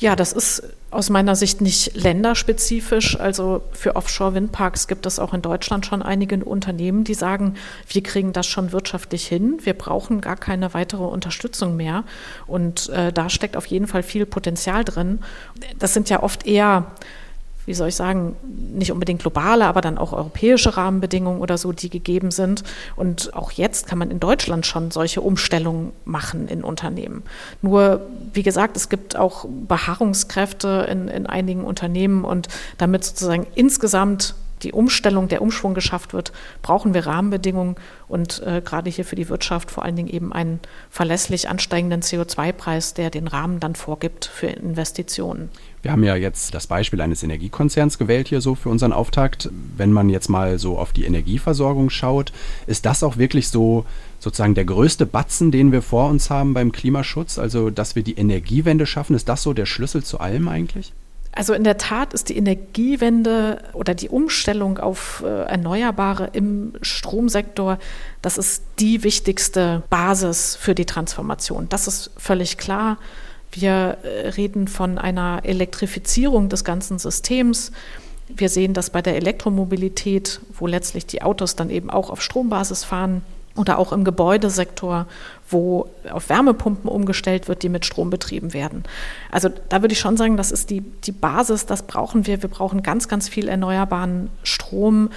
[0.00, 3.20] Ja, das ist aus meiner Sicht nicht länderspezifisch.
[3.20, 8.32] Also für Offshore-Windparks gibt es auch in Deutschland schon einige Unternehmen, die sagen, wir kriegen
[8.32, 12.04] das schon wirtschaftlich hin, wir brauchen gar keine weitere Unterstützung mehr.
[12.46, 15.18] Und äh, da steckt auf jeden Fall viel Potenzial drin.
[15.78, 16.92] Das sind ja oft eher
[17.66, 18.36] wie soll ich sagen,
[18.72, 22.64] nicht unbedingt globale, aber dann auch europäische Rahmenbedingungen oder so, die gegeben sind.
[22.96, 27.22] Und auch jetzt kann man in Deutschland schon solche Umstellungen machen in Unternehmen.
[27.62, 28.00] Nur,
[28.32, 34.72] wie gesagt, es gibt auch Beharrungskräfte in, in einigen Unternehmen und damit sozusagen insgesamt die
[34.72, 37.76] Umstellung, der Umschwung geschafft wird, brauchen wir Rahmenbedingungen
[38.08, 42.94] und äh, gerade hier für die Wirtschaft vor allen Dingen eben einen verlässlich ansteigenden CO2-Preis,
[42.94, 45.50] der den Rahmen dann vorgibt für Investitionen.
[45.82, 49.48] Wir haben ja jetzt das Beispiel eines Energiekonzerns gewählt hier so für unseren Auftakt.
[49.76, 52.32] Wenn man jetzt mal so auf die Energieversorgung schaut,
[52.66, 53.86] ist das auch wirklich so
[54.18, 57.38] sozusagen der größte Batzen, den wir vor uns haben beim Klimaschutz?
[57.38, 60.92] Also, dass wir die Energiewende schaffen, ist das so der Schlüssel zu allem eigentlich?
[61.32, 67.78] Also in der Tat ist die Energiewende oder die Umstellung auf äh, Erneuerbare im Stromsektor,
[68.20, 71.68] das ist die wichtigste Basis für die Transformation.
[71.68, 72.98] Das ist völlig klar.
[73.52, 77.70] Wir äh, reden von einer Elektrifizierung des ganzen Systems.
[78.28, 82.82] Wir sehen das bei der Elektromobilität, wo letztlich die Autos dann eben auch auf Strombasis
[82.82, 83.22] fahren
[83.56, 85.06] oder auch im Gebäudesektor,
[85.50, 88.84] wo auf Wärmepumpen umgestellt wird, die mit Strom betrieben werden.
[89.30, 92.42] Also da würde ich schon sagen, das ist die, die Basis, das brauchen wir.
[92.42, 95.10] Wir brauchen ganz, ganz viel erneuerbaren Strom.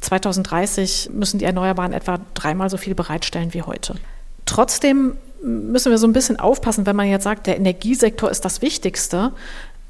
[0.00, 3.94] 2030 müssen die Erneuerbaren etwa dreimal so viel bereitstellen wie heute.
[4.46, 8.62] Trotzdem müssen wir so ein bisschen aufpassen, wenn man jetzt sagt, der Energiesektor ist das
[8.62, 9.32] Wichtigste,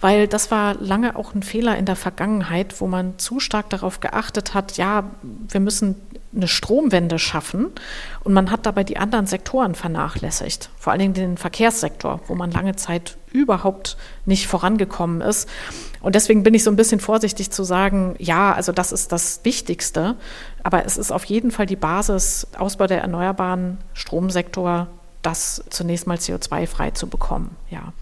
[0.00, 4.00] weil das war lange auch ein Fehler in der Vergangenheit, wo man zu stark darauf
[4.00, 5.96] geachtet hat, ja, wir müssen
[6.34, 7.68] eine Stromwende schaffen
[8.22, 12.50] und man hat dabei die anderen Sektoren vernachlässigt, vor allen Dingen den Verkehrssektor, wo man
[12.50, 15.48] lange Zeit überhaupt nicht vorangekommen ist.
[16.00, 19.40] Und deswegen bin ich so ein bisschen vorsichtig zu sagen, ja, also das ist das
[19.44, 20.16] Wichtigste,
[20.62, 24.88] aber es ist auf jeden Fall die Basis, Ausbau der erneuerbaren Stromsektor,
[25.22, 27.92] das zunächst mal CO2-frei zu bekommen, ja.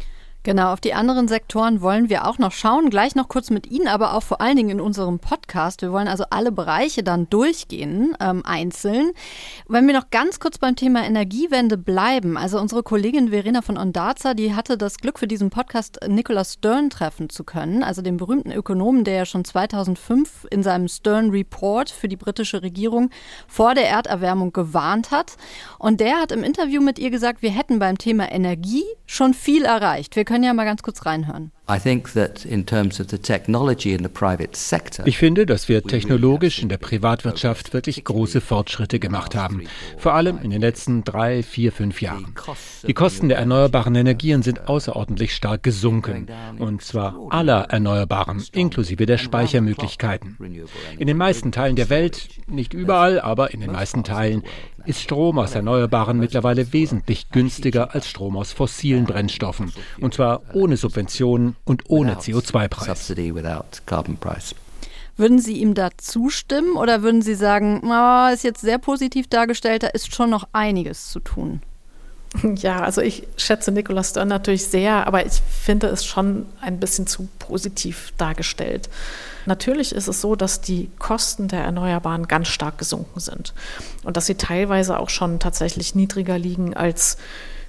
[0.47, 2.89] Genau, auf die anderen Sektoren wollen wir auch noch schauen.
[2.89, 5.83] Gleich noch kurz mit Ihnen, aber auch vor allen Dingen in unserem Podcast.
[5.83, 9.11] Wir wollen also alle Bereiche dann durchgehen, ähm, einzeln.
[9.67, 14.35] Wenn wir noch ganz kurz beim Thema Energiewende bleiben, also unsere Kollegin Verena von Ondaza,
[14.35, 18.53] die hatte das Glück für diesen Podcast Nicholas Stern treffen zu können, also den berühmten
[18.53, 23.11] Ökonomen, der ja schon 2005 in seinem Stern Report für die britische Regierung
[23.49, 25.33] vor der Erderwärmung gewarnt hat.
[25.81, 29.65] Und der hat im Interview mit ihr gesagt, wir hätten beim Thema Energie schon viel
[29.65, 30.15] erreicht.
[30.15, 31.51] Wir können können ja mal ganz kurz reinhören.
[35.05, 39.65] Ich finde, dass wir technologisch in der Privatwirtschaft wirklich große Fortschritte gemacht haben.
[39.99, 42.35] Vor allem in den letzten drei, vier, fünf Jahren.
[42.87, 46.29] Die Kosten der erneuerbaren Energien sind außerordentlich stark gesunken.
[46.61, 50.37] Und zwar aller Erneuerbaren, inklusive der Speichermöglichkeiten.
[50.99, 54.45] In den meisten Teilen der Welt, nicht überall, aber in den meisten Teilen,
[54.85, 59.73] ist Strom aus Erneuerbaren mittlerweile wesentlich günstiger als Strom aus fossilen Brennstoffen.
[60.01, 62.87] Und zwar ohne Subventionen und ohne CO2-Preis.
[65.17, 69.83] Würden Sie ihm da zustimmen oder würden Sie sagen, oh, ist jetzt sehr positiv dargestellt,
[69.83, 71.63] da ist schon noch einiges zu tun?
[72.57, 77.07] Ja, also ich schätze Nicolas Stern natürlich sehr, aber ich finde es schon ein bisschen
[77.07, 78.89] zu positiv dargestellt.
[79.47, 83.55] Natürlich ist es so, dass die Kosten der Erneuerbaren ganz stark gesunken sind
[84.05, 87.17] und dass sie teilweise auch schon tatsächlich niedriger liegen als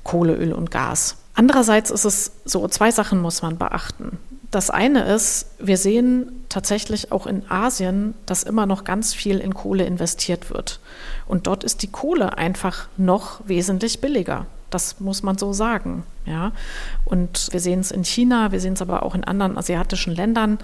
[0.04, 1.18] Kohle, Öl und Gas.
[1.38, 4.18] Andererseits ist es so, zwei Sachen muss man beachten.
[4.50, 9.54] Das eine ist, wir sehen tatsächlich auch in Asien, dass immer noch ganz viel in
[9.54, 10.80] Kohle investiert wird.
[11.28, 14.48] Und dort ist die Kohle einfach noch wesentlich billiger.
[14.72, 16.06] Das muss man so sagen.
[16.26, 16.54] Ja.
[17.06, 20.58] Und wir sehen es in China, wir sehen es aber auch in anderen asiatischen Ländern.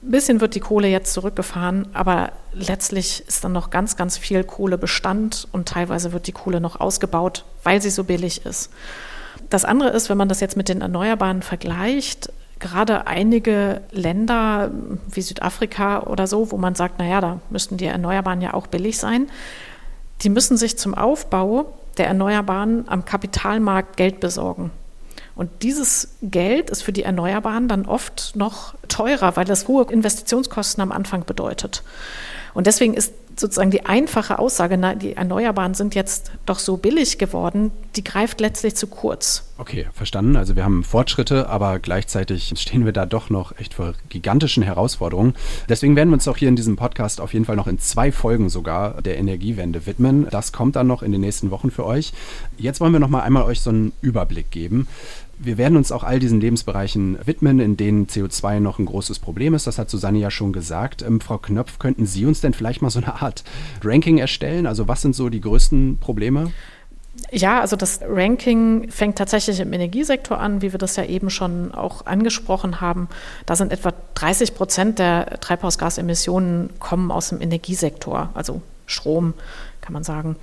[0.00, 4.44] Ein bisschen wird die Kohle jetzt zurückgefahren, aber letztlich ist dann noch ganz, ganz viel
[4.44, 8.70] Kohlebestand und teilweise wird die Kohle noch ausgebaut, weil sie so billig ist.
[9.50, 14.70] Das andere ist, wenn man das jetzt mit den Erneuerbaren vergleicht, gerade einige Länder
[15.10, 18.98] wie Südafrika oder so, wo man sagt, naja, da müssten die Erneuerbaren ja auch billig
[18.98, 19.28] sein,
[20.22, 21.66] die müssen sich zum Aufbau
[21.98, 24.70] der Erneuerbaren am Kapitalmarkt Geld besorgen.
[25.36, 30.80] Und dieses Geld ist für die Erneuerbaren dann oft noch teurer, weil das hohe Investitionskosten
[30.80, 31.82] am Anfang bedeutet.
[32.54, 37.18] Und deswegen ist sozusagen die einfache Aussage, na, die Erneuerbaren sind jetzt doch so billig
[37.18, 39.44] geworden, die greift letztlich zu kurz.
[39.56, 40.36] Okay, verstanden.
[40.36, 45.34] Also wir haben Fortschritte, aber gleichzeitig stehen wir da doch noch echt vor gigantischen Herausforderungen.
[45.68, 48.10] Deswegen werden wir uns auch hier in diesem Podcast auf jeden Fall noch in zwei
[48.10, 50.26] Folgen sogar der Energiewende widmen.
[50.30, 52.12] Das kommt dann noch in den nächsten Wochen für euch.
[52.58, 54.88] Jetzt wollen wir noch mal einmal euch so einen Überblick geben.
[55.38, 59.54] Wir werden uns auch all diesen Lebensbereichen widmen, in denen CO2 noch ein großes Problem
[59.54, 59.66] ist.
[59.66, 61.02] Das hat Susanne ja schon gesagt.
[61.02, 63.44] Ähm, Frau Knöpf, könnten Sie uns denn vielleicht mal so eine Art
[63.82, 64.66] Ranking erstellen?
[64.66, 66.52] Also was sind so die größten Probleme?
[67.30, 71.72] Ja, also das Ranking fängt tatsächlich im Energiesektor an, wie wir das ja eben schon
[71.72, 73.08] auch angesprochen haben.
[73.46, 79.34] Da sind etwa 30 Prozent der Treibhausgasemissionen kommen aus dem Energiesektor, also Strom,
[79.80, 80.36] kann man sagen.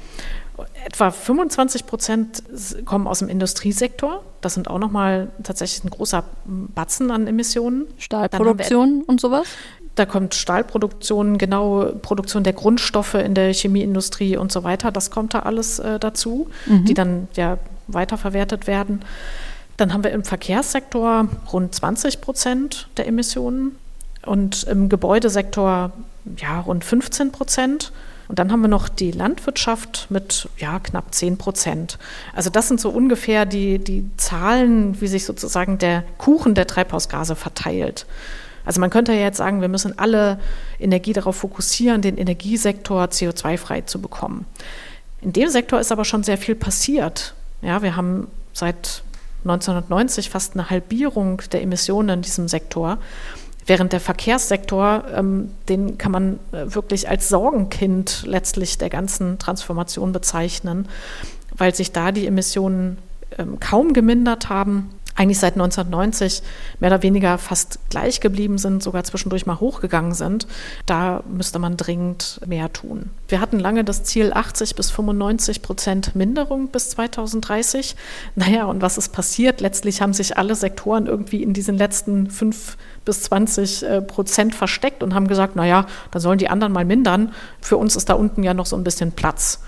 [0.85, 2.43] Etwa 25 Prozent
[2.85, 4.23] kommen aus dem Industriesektor.
[4.41, 7.85] Das sind auch nochmal tatsächlich ein großer Batzen an Emissionen.
[7.97, 9.47] Stahlproduktion und sowas?
[9.95, 14.91] Da kommt Stahlproduktion, genau Produktion der Grundstoffe in der Chemieindustrie und so weiter.
[14.91, 16.85] Das kommt da alles äh, dazu, mhm.
[16.85, 19.01] die dann ja weiterverwertet werden.
[19.77, 23.75] Dann haben wir im Verkehrssektor rund 20 Prozent der Emissionen
[24.25, 25.91] und im Gebäudesektor
[26.37, 27.91] ja rund 15 Prozent.
[28.31, 31.99] Und dann haben wir noch die Landwirtschaft mit ja, knapp 10 Prozent.
[32.33, 37.35] Also das sind so ungefähr die, die Zahlen, wie sich sozusagen der Kuchen der Treibhausgase
[37.35, 38.05] verteilt.
[38.63, 40.39] Also man könnte ja jetzt sagen, wir müssen alle
[40.79, 44.45] Energie darauf fokussieren, den Energiesektor CO2-frei zu bekommen.
[45.19, 47.35] In dem Sektor ist aber schon sehr viel passiert.
[47.61, 49.03] Ja, wir haben seit
[49.43, 52.97] 1990 fast eine Halbierung der Emissionen in diesem Sektor.
[53.71, 60.11] Während der Verkehrssektor, ähm, den kann man äh, wirklich als Sorgenkind letztlich der ganzen Transformation
[60.11, 60.89] bezeichnen,
[61.55, 62.97] weil sich da die Emissionen
[63.37, 66.41] ähm, kaum gemindert haben eigentlich seit 1990
[66.79, 70.47] mehr oder weniger fast gleich geblieben sind, sogar zwischendurch mal hochgegangen sind.
[70.85, 73.09] Da müsste man dringend mehr tun.
[73.27, 77.95] Wir hatten lange das Ziel 80 bis 95 Prozent Minderung bis 2030.
[78.35, 79.61] Naja, und was ist passiert?
[79.61, 85.03] Letztlich haben sich alle Sektoren irgendwie in diesen letzten fünf bis 20 äh, Prozent versteckt
[85.03, 87.33] und haben gesagt, naja, dann sollen die anderen mal mindern.
[87.59, 89.61] Für uns ist da unten ja noch so ein bisschen Platz.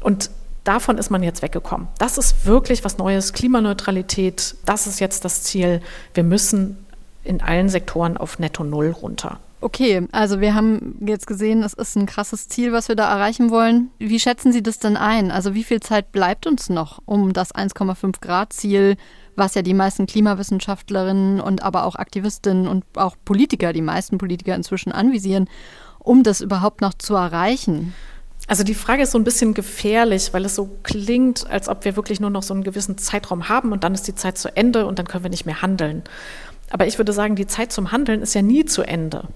[0.00, 0.30] Und
[0.64, 1.88] davon ist man jetzt weggekommen.
[1.98, 3.32] Das ist wirklich was Neues.
[3.32, 5.80] Klimaneutralität, das ist jetzt das Ziel.
[6.14, 6.84] Wir müssen
[7.22, 9.38] in allen Sektoren auf Netto Null runter.
[9.60, 13.50] Okay, also wir haben jetzt gesehen, es ist ein krasses Ziel, was wir da erreichen
[13.50, 13.90] wollen.
[13.98, 15.30] Wie schätzen Sie das denn ein?
[15.30, 18.96] Also wie viel Zeit bleibt uns noch, um das 1,5 Grad Ziel
[19.36, 24.54] was ja die meisten Klimawissenschaftlerinnen und aber auch Aktivistinnen und auch Politiker, die meisten Politiker
[24.54, 25.48] inzwischen anvisieren,
[25.98, 27.94] um das überhaupt noch zu erreichen?
[28.46, 31.96] Also die Frage ist so ein bisschen gefährlich, weil es so klingt, als ob wir
[31.96, 34.86] wirklich nur noch so einen gewissen Zeitraum haben und dann ist die Zeit zu Ende
[34.86, 36.02] und dann können wir nicht mehr handeln.
[36.70, 39.28] Aber ich würde sagen, die Zeit zum Handeln ist ja nie zu Ende.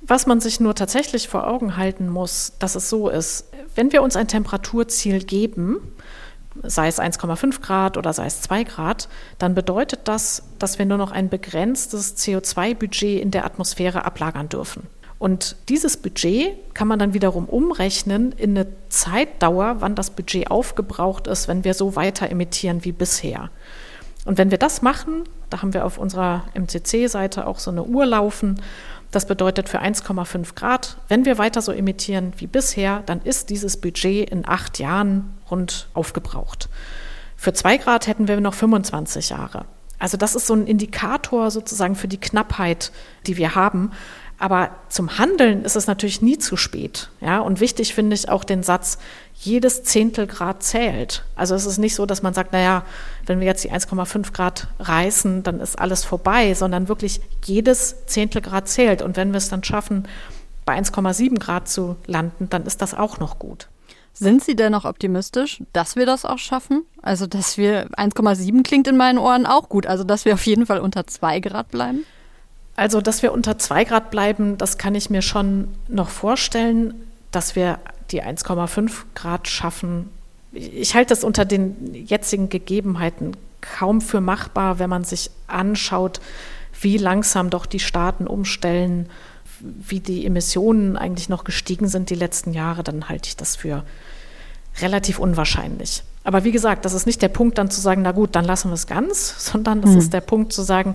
[0.00, 4.02] Was man sich nur tatsächlich vor Augen halten muss, dass es so ist, wenn wir
[4.02, 5.76] uns ein Temperaturziel geben,
[6.62, 9.08] sei es 1,5 Grad oder sei es 2 Grad,
[9.38, 14.84] dann bedeutet das, dass wir nur noch ein begrenztes CO2-Budget in der Atmosphäre ablagern dürfen.
[15.18, 21.26] Und dieses Budget kann man dann wiederum umrechnen in eine Zeitdauer, wann das Budget aufgebraucht
[21.26, 23.50] ist, wenn wir so weiter emittieren wie bisher.
[24.24, 28.06] Und wenn wir das machen, da haben wir auf unserer MCC-Seite auch so eine Uhr
[28.06, 28.60] laufen,
[29.10, 33.78] das bedeutet für 1,5 Grad, wenn wir weiter so emittieren wie bisher, dann ist dieses
[33.78, 36.68] Budget in acht Jahren rund aufgebraucht.
[37.34, 39.64] Für 2 Grad hätten wir noch 25 Jahre.
[39.98, 42.92] Also das ist so ein Indikator sozusagen für die Knappheit,
[43.26, 43.92] die wir haben.
[44.38, 47.10] Aber zum Handeln ist es natürlich nie zu spät.
[47.20, 47.40] Ja?
[47.40, 48.98] Und wichtig finde ich auch den Satz,
[49.34, 51.24] jedes Zehntelgrad zählt.
[51.34, 52.84] Also es ist nicht so, dass man sagt, naja,
[53.26, 58.68] wenn wir jetzt die 1,5 Grad reißen, dann ist alles vorbei, sondern wirklich jedes Zehntelgrad
[58.68, 59.02] zählt.
[59.02, 60.06] Und wenn wir es dann schaffen,
[60.64, 63.68] bei 1,7 Grad zu landen, dann ist das auch noch gut.
[64.12, 66.84] Sind Sie denn noch optimistisch, dass wir das auch schaffen?
[67.02, 69.86] Also, dass wir 1,7 klingt in meinen Ohren auch gut.
[69.86, 72.04] Also, dass wir auf jeden Fall unter 2 Grad bleiben?
[72.78, 76.94] Also, dass wir unter 2 Grad bleiben, das kann ich mir schon noch vorstellen.
[77.32, 77.80] Dass wir
[78.12, 80.08] die 1,5 Grad schaffen,
[80.52, 86.20] ich halte das unter den jetzigen Gegebenheiten kaum für machbar, wenn man sich anschaut,
[86.80, 89.08] wie langsam doch die Staaten umstellen,
[89.58, 93.84] wie die Emissionen eigentlich noch gestiegen sind die letzten Jahre, dann halte ich das für
[94.80, 96.04] relativ unwahrscheinlich.
[96.22, 98.68] Aber wie gesagt, das ist nicht der Punkt, dann zu sagen, na gut, dann lassen
[98.68, 99.98] wir es ganz, sondern das mhm.
[99.98, 100.94] ist der Punkt zu sagen,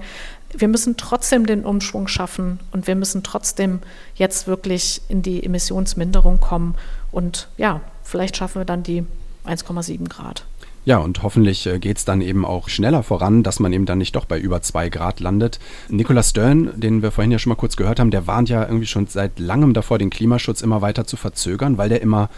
[0.56, 3.80] wir müssen trotzdem den Umschwung schaffen und wir müssen trotzdem
[4.16, 6.76] jetzt wirklich in die Emissionsminderung kommen.
[7.12, 9.06] Und ja, vielleicht schaffen wir dann die
[9.46, 10.46] 1,7 Grad.
[10.86, 14.00] Ja, und hoffentlich äh, geht es dann eben auch schneller voran, dass man eben dann
[14.00, 15.60] nicht doch bei über zwei Grad landet.
[15.88, 18.86] Nicolas Stern, den wir vorhin ja schon mal kurz gehört haben, der warnt ja irgendwie
[18.86, 22.30] schon seit langem davor, den Klimaschutz immer weiter zu verzögern, weil der immer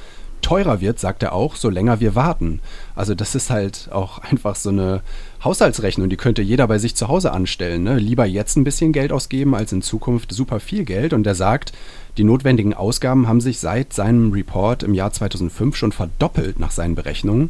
[0.42, 2.62] teurer wird, sagt er auch, so länger wir warten.
[2.96, 5.02] Also das ist halt auch einfach so eine
[5.44, 7.84] Haushaltsrechnung, die könnte jeder bei sich zu Hause anstellen.
[7.84, 7.98] Ne?
[7.98, 11.14] Lieber jetzt ein bisschen Geld ausgeben, als in Zukunft super viel Geld.
[11.14, 11.74] Und er sagt,
[12.18, 16.96] die notwendigen Ausgaben haben sich seit seinem Report im Jahr 2005 schon verdoppelt nach seinen
[16.96, 17.50] Berechnungen.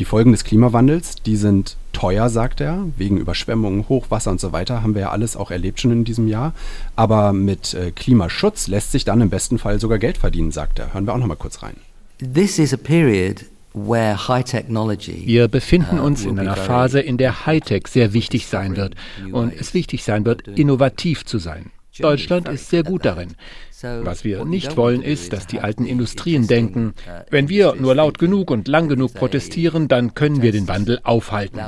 [0.00, 4.82] Die Folgen des Klimawandels, die sind teuer, sagt er, wegen Überschwemmungen, Hochwasser und so weiter,
[4.82, 6.54] haben wir ja alles auch erlebt schon in diesem Jahr.
[6.96, 10.94] Aber mit äh, Klimaschutz lässt sich dann im besten Fall sogar Geld verdienen, sagt er.
[10.94, 11.76] Hören wir auch noch mal kurz rein.
[12.20, 18.12] This is a period wir befinden uh, uns in einer Phase, in der Hightech sehr
[18.12, 18.94] wichtig sein wird
[19.32, 21.70] und es wichtig sein wird, innovativ zu sein.
[21.98, 23.36] Deutschland ist sehr gut darin.
[23.82, 26.94] Was wir nicht wollen, ist, dass die alten Industrien denken,
[27.30, 31.60] wenn wir nur laut genug und lang genug protestieren, dann können wir den Wandel aufhalten.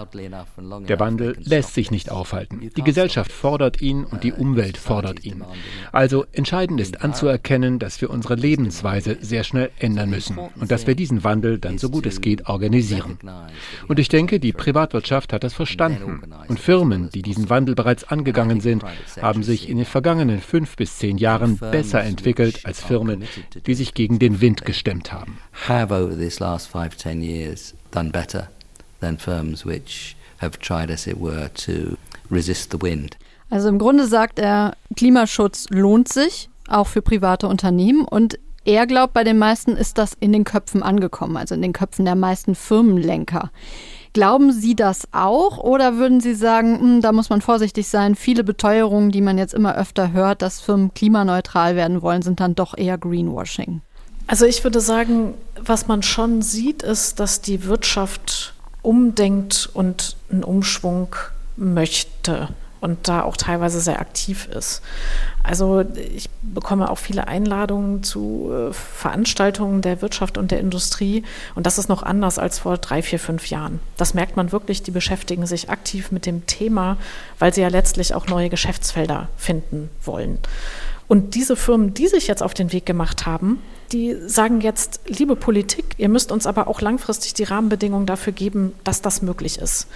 [0.89, 2.71] Der Wandel lässt sich nicht aufhalten.
[2.77, 5.43] Die Gesellschaft fordert ihn und die Umwelt fordert ihn.
[5.91, 10.95] Also entscheidend ist anzuerkennen, dass wir unsere Lebensweise sehr schnell ändern müssen und dass wir
[10.95, 13.19] diesen Wandel dann so gut es geht organisieren.
[13.89, 16.23] Und ich denke, die Privatwirtschaft hat das verstanden.
[16.49, 18.85] Und Firmen, die diesen Wandel bereits angegangen sind,
[19.21, 23.25] haben sich in den vergangenen fünf bis zehn Jahren besser entwickelt als Firmen,
[23.67, 25.39] die sich gegen den Wind gestemmt haben.
[25.69, 28.49] Have over these last five, ten years done better
[29.01, 31.97] than firms which have tried, as it were, to
[32.31, 33.17] resist the wind.
[33.51, 38.05] Also im Grunde sagt er, Klimaschutz lohnt sich, auch für private Unternehmen.
[38.05, 41.73] Und er glaubt, bei den meisten ist das in den Köpfen angekommen, also in den
[41.73, 43.51] Köpfen der meisten Firmenlenker.
[44.13, 48.45] Glauben Sie das auch oder würden Sie sagen, hm, da muss man vorsichtig sein, viele
[48.45, 52.77] Beteuerungen, die man jetzt immer öfter hört, dass Firmen klimaneutral werden wollen, sind dann doch
[52.77, 53.81] eher Greenwashing?
[54.27, 60.45] Also ich würde sagen, was man schon sieht, ist, dass die Wirtschaft umdenkt und einen
[60.45, 61.17] Umschwung
[61.57, 62.49] möchte
[62.83, 64.83] und da auch teilweise sehr aktiv ist.
[65.45, 71.23] Also ich bekomme auch viele Einladungen zu äh, Veranstaltungen der Wirtschaft und der Industrie
[71.55, 73.81] und das ist noch anders als vor drei, vier, fünf Jahren.
[73.97, 76.97] Das merkt man wirklich, die beschäftigen sich aktiv mit dem Thema,
[77.39, 80.39] weil sie ja letztlich auch neue Geschäftsfelder finden wollen.
[81.07, 83.63] Und diese Firmen, die sich jetzt auf den Weg gemacht haben,
[83.93, 88.73] die sagen jetzt, liebe Politik, ihr müsst uns aber auch langfristig die Rahmenbedingungen dafür geben,
[88.85, 89.87] dass das möglich ist.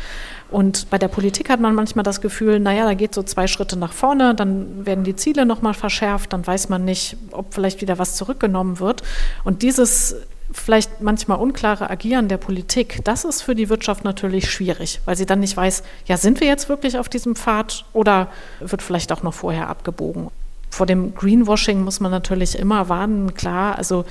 [0.50, 3.76] Und bei der Politik hat man manchmal das Gefühl, naja, da geht so zwei Schritte
[3.76, 7.98] nach vorne, dann werden die Ziele nochmal verschärft, dann weiß man nicht, ob vielleicht wieder
[7.98, 9.02] was zurückgenommen wird.
[9.44, 10.16] Und dieses
[10.52, 15.26] vielleicht manchmal unklare Agieren der Politik, das ist für die Wirtschaft natürlich schwierig, weil sie
[15.26, 18.28] dann nicht weiß, ja, sind wir jetzt wirklich auf diesem Pfad oder
[18.60, 20.30] wird vielleicht auch noch vorher abgebogen.
[20.76, 24.04] Vor dem Greenwashing muss man natürlich immer warnen, klar, also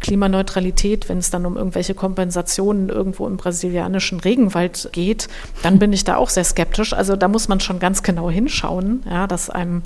[0.00, 5.28] Klimaneutralität, wenn es dann um irgendwelche Kompensationen irgendwo im brasilianischen Regenwald geht,
[5.62, 6.94] dann bin ich da auch sehr skeptisch.
[6.94, 9.82] Also da muss man schon ganz genau hinschauen, ja, dass einem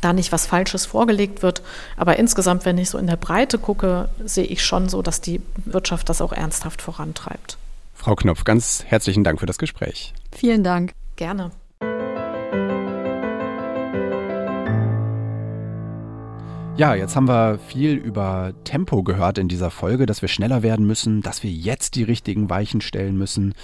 [0.00, 1.62] da nicht was Falsches vorgelegt wird.
[1.96, 5.40] Aber insgesamt, wenn ich so in der Breite gucke, sehe ich schon so, dass die
[5.64, 7.56] Wirtschaft das auch ernsthaft vorantreibt.
[7.94, 10.12] Frau Knopf, ganz herzlichen Dank für das Gespräch.
[10.32, 10.90] Vielen Dank.
[11.14, 11.52] Gerne.
[16.78, 20.86] Ja, jetzt haben wir viel über Tempo gehört in dieser Folge, dass wir schneller werden
[20.86, 23.54] müssen, dass wir jetzt die richtigen Weichen stellen müssen.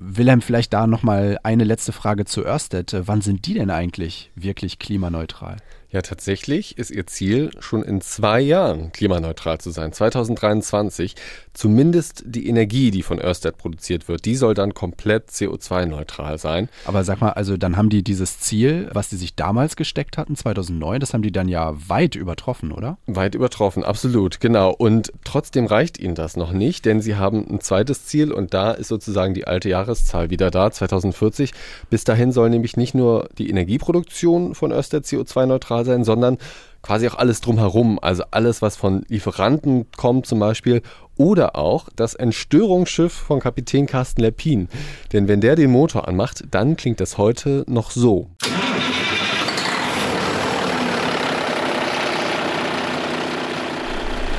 [0.00, 2.94] Wilhelm, vielleicht da nochmal eine letzte Frage zu Ørsted.
[3.06, 5.56] Wann sind die denn eigentlich wirklich klimaneutral?
[5.88, 11.14] Ja, tatsächlich ist ihr Ziel, schon in zwei Jahren klimaneutral zu sein, 2023.
[11.58, 16.68] Zumindest die Energie, die von Ørsted produziert wird, die soll dann komplett CO2-neutral sein.
[16.84, 20.36] Aber sag mal, also dann haben die dieses Ziel, was die sich damals gesteckt hatten,
[20.36, 22.98] 2009, das haben die dann ja weit übertroffen, oder?
[23.06, 24.70] Weit übertroffen, absolut, genau.
[24.70, 28.70] Und trotzdem reicht ihnen das noch nicht, denn sie haben ein zweites Ziel und da
[28.70, 31.52] ist sozusagen die alte Jahreszahl wieder da, 2040.
[31.90, 36.38] Bis dahin soll nämlich nicht nur die Energieproduktion von Ørsted CO2-neutral neutral sein, sondern
[36.82, 40.82] quasi auch alles drumherum, also alles, was von Lieferanten kommt zum Beispiel,
[41.16, 44.68] oder auch das Entstörungsschiff von Kapitän Carsten Lepin.
[45.12, 48.30] Denn wenn der den Motor anmacht, dann klingt das heute noch so.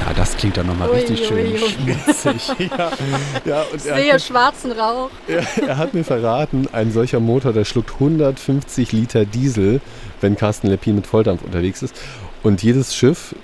[0.06, 2.70] Ja, das klingt dann nochmal richtig schön schmutzig.
[2.78, 2.92] ja,
[3.46, 5.10] ja, ich sehe mir, schwarzen Rauch.
[5.28, 9.82] Er, er, hat mir verraten, ein solcher Motor, der schluckt 150 Liter Diesel,
[10.22, 11.94] wenn Carsten Lepin mit Volldampf unterwegs ist.
[12.44, 13.36] Und jedes Schiff,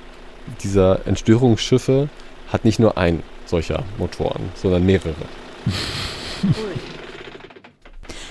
[0.63, 2.09] dieser Entstörungsschiffe,
[2.51, 5.15] hat nicht nur ein solcher Motoren, sondern mehrere.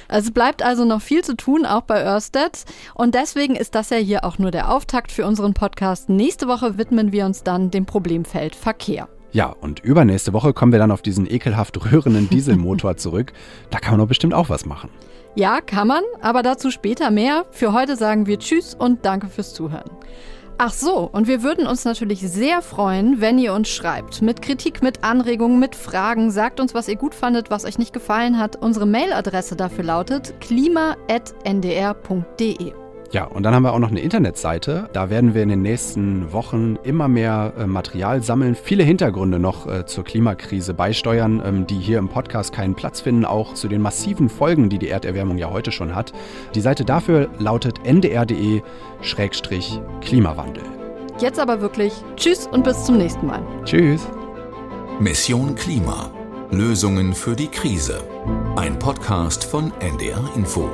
[0.06, 2.64] Es bleibt also noch viel zu tun, auch bei Ørsted.
[2.94, 6.08] Und deswegen ist das ja hier auch nur der Auftakt für unseren Podcast.
[6.08, 9.08] Nächste Woche widmen wir uns dann dem Problemfeld Verkehr.
[9.32, 13.32] Ja, und übernächste Woche kommen wir dann auf diesen ekelhaft rührenden Dieselmotor zurück.
[13.70, 14.90] Da kann man doch bestimmt auch was machen.
[15.34, 17.44] Ja, kann man, aber dazu später mehr.
[17.50, 19.90] Für heute sagen wir Tschüss und danke fürs Zuhören.
[20.57, 24.22] Ach so, und wir würden uns natürlich sehr freuen, wenn ihr uns schreibt.
[24.22, 26.30] Mit Kritik, mit Anregungen, mit Fragen.
[26.30, 28.55] Sagt uns, was ihr gut fandet, was euch nicht gefallen hat.
[28.57, 30.94] Unsere Mailadresse dafür lautet klima.ndr.de.
[33.14, 34.90] Ja, und dann haben wir auch noch eine Internetseite.
[34.92, 39.68] Da werden wir in den nächsten Wochen immer mehr äh, Material sammeln, viele Hintergründe noch
[39.68, 43.82] äh, zur Klimakrise beisteuern, ähm, die hier im Podcast keinen Platz finden, auch zu den
[43.82, 46.12] massiven Folgen, die die Erderwärmung ja heute schon hat.
[46.56, 50.64] Die Seite dafür lautet ndr.de-klimawandel.
[51.20, 53.42] Jetzt aber wirklich Tschüss und bis zum nächsten Mal.
[53.64, 54.08] Tschüss.
[54.98, 56.10] Mission Klima.
[56.50, 58.02] Lösungen für die Krise.
[58.56, 60.68] Ein Podcast von NDR Info.